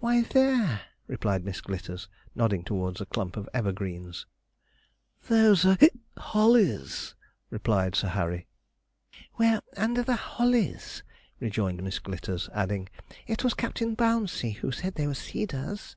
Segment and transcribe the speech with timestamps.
[0.00, 4.26] 'Why there,' replied Miss Glitters, nodding towards a clump of evergreens.
[5.28, 5.78] 'Those are
[6.18, 7.14] hollies,'
[7.48, 8.48] replied Sir Harry.
[9.38, 11.02] 'Well, under the hollies,'
[11.40, 12.90] rejoined Miss Glitters; adding,
[13.26, 15.96] 'it was Captain Bouncey who said they were cedars.'